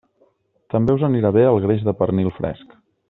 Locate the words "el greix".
1.49-1.85